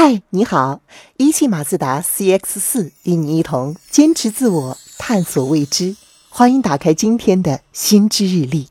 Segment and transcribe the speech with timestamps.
[0.00, 0.80] 嗨，你好！
[1.16, 5.96] 一汽马自达 CX 四与你一同坚持自我，探索未知。
[6.28, 8.68] 欢迎打开今天的新之日历。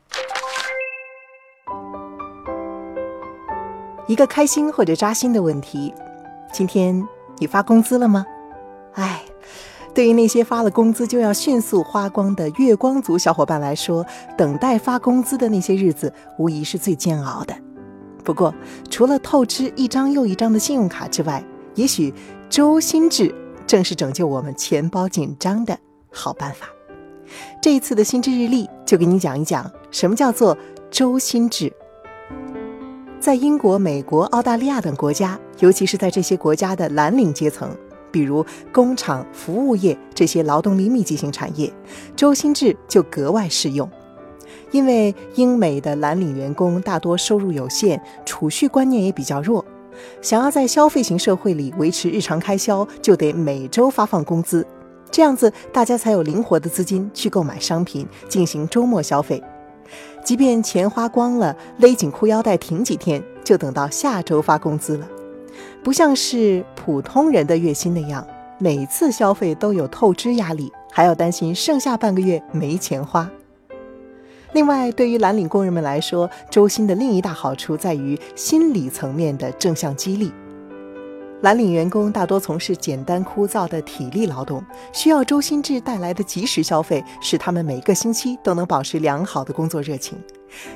[4.06, 5.92] 一个开心或者扎心的问题：
[6.50, 7.06] 今天
[7.36, 8.24] 你发工资了吗？
[8.94, 9.22] 哎，
[9.94, 14.02] 对于那些发了工资就要迅速花光的月光族小伙伴来说，
[14.38, 17.54] 等待发工资的那些日子，无疑是最煎熬的。
[18.28, 18.54] 不过，
[18.90, 21.42] 除了透支一张又一张的信用卡之外，
[21.74, 22.12] 也许
[22.50, 23.34] 周薪制
[23.66, 25.78] 正是拯救我们钱包紧张的
[26.12, 26.68] 好办法。
[27.62, 30.54] 这一次的心智日历就给你讲一讲什么叫做
[30.90, 31.72] 周薪制。
[33.18, 37.74] 在英国、美国、澳大利亚等国家，尤其是在这些国家的蓝领阶层，
[38.12, 41.72] 比如工厂、服务业这些劳动力密集型产业，
[42.14, 43.90] 周薪制就格外适用。
[44.70, 49.64] 因为英美的蓝领员工大多收入有限，储蓄观念也比较弱，
[50.20, 54.66] 想要在消费型社会里维持日常开销，就得每周发放工资，
[55.10, 59.42] 这样子大家才有灵活的资金去购买商品，进行周末消费。
[60.22, 65.08] 即便钱花光了，勒紧裤腰带挺几天，就等到下周发工资了，
[65.82, 68.26] 不像是普通人的月薪那样，
[68.58, 73.30] 每次消费都有透支压力，还要担心剩下半个月没钱花。
[74.52, 80.32] 另外，对于蓝领工人们来说，周薪的另一大好处在于心理层面的正向激励。
[81.42, 90.18] 蓝领员工大多从事简单枯燥的体力劳动，需要周薪制带来的及时消费，使他们每个星期都能保持良好的工作热情。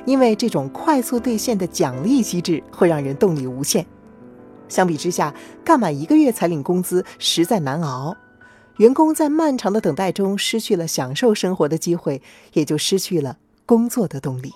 [0.05, 3.85] 因为这种快速兑现的奖励机制会让人动力无限。
[4.69, 5.33] 相比之下，
[5.65, 8.15] 干满一个月才领工资实在难熬。
[8.77, 12.21] 员工在漫长的等待中失去了享受生活的机会，
[12.53, 13.37] 也就失去了。
[13.65, 14.51] 工作的动力。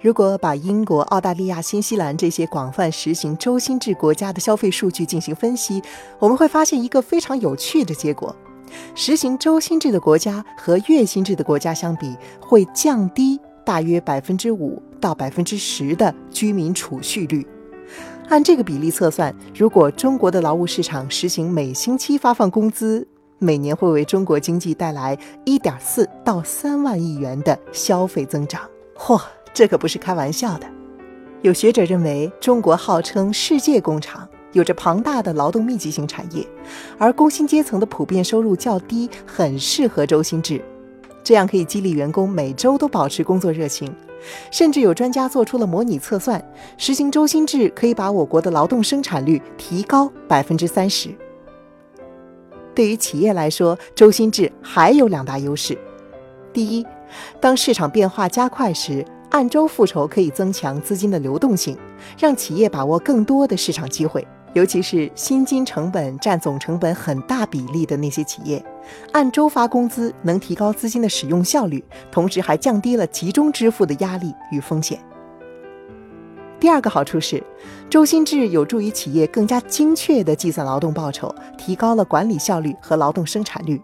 [0.00, 5.80] 如果把英国、澳大利亚、新西兰这些广泛实行周薪制国家的消费数据进行分析，
[6.18, 8.34] 我们会发现一个非常有趣的结果：
[8.96, 17.46] 实行周薪制的国家和月薪制的国家相比，会降低大约百分之五到百分之十的居民储蓄率。
[18.28, 23.06] 按这个比例测算，如果中国的劳务市场实行每星期发放工资，
[23.42, 28.62] 每年会为中国经济带来一点四到三万亿元的消费增长，
[28.96, 29.20] 嚯，
[29.52, 30.66] 这可不是开玩笑的。
[31.40, 36.46] 有学者认为，中国号称世界工厂，有着庞大的劳动密集型产业，
[36.98, 40.62] 而工薪阶层的普遍收入较低，很适合周薪制，
[41.24, 43.92] 这样可以激励员工每周都保持工作热情。
[44.52, 46.40] 甚至有专家做出了模拟测算，
[46.78, 51.08] 实行周薪制可以把我国的劳动生产率提高百分之三十。
[52.74, 55.76] 对于企业来说，周薪制还有两大优势：
[56.52, 56.86] 第一，
[57.40, 61.76] 当市场变化加快时，按周复仇可以增强资金的流动性，
[62.18, 68.62] 让企业把握更多的市场机会，尤其是薪金成本占总成本很大比例的那些企业，
[69.12, 74.98] 按周发工资能提高资金的使用效率，同时还降低了集中支付的压力与风险。
[76.62, 77.42] 第二个好处是，
[77.90, 83.82] 周薪制有助于企业更加精确地计算劳动报酬，提高了管理效率和劳动生产率。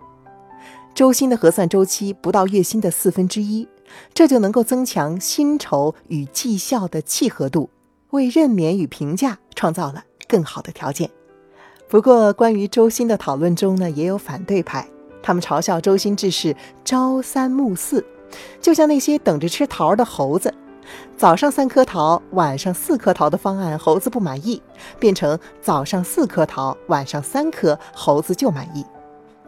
[0.95, 3.67] 周薪的核算周期不到月薪的四分之一，
[4.15, 7.69] 这就能够增强薪酬与绩效的契合度，
[8.11, 11.11] 为任免与评价创造了更好的条件。
[11.89, 14.89] 不过，关于周薪的讨论中呢，也有反对派，
[15.21, 18.07] 他们嘲笑周薪制是朝三暮四，
[18.61, 20.55] 就像那些等着吃桃的猴子。
[21.17, 24.63] 早上三颗桃，晚上四颗桃的方案，猴子不满意，
[24.99, 28.85] 变成早上四颗桃，晚上三颗，猴子就满意。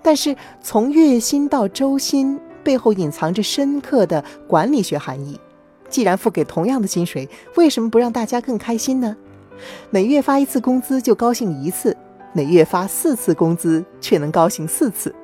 [0.03, 5.39] 但是从月薪到周薪背后隐藏着深刻的管理学含义。
[5.89, 9.17] 既然付给同样的薪水，为什么不让大家更开心呢？
[9.91, 11.97] 每月发一次工资就高兴一次，
[12.33, 15.15] 每月发四次工资却能高兴四次，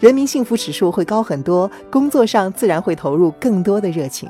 [0.00, 4.28] 人民幸福指数会高很多，工作上自然会投入更多的热情。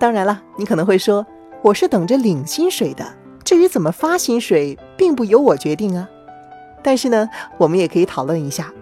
[0.00, 1.26] 当然了，你可能会说，
[1.60, 3.06] 我是等着领薪水的，
[3.44, 6.08] 至于怎么发薪水，并不由我决定啊。
[6.82, 8.72] 但是呢，我们也可以讨论一下，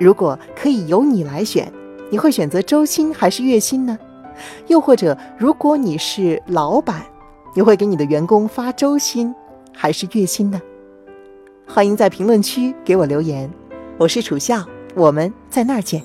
[0.00, 1.72] 如果可以由你来选，
[2.10, 3.96] 你会选择周薪还是月薪呢？
[4.66, 7.02] 又或者，如果你是老板，
[7.54, 9.32] 你会给你的员工发周薪
[9.72, 10.60] 还是月薪呢？
[11.68, 13.48] 欢迎在评论区给我留言，
[13.96, 14.64] 我是楚笑，
[14.96, 16.02] 我们在那儿见。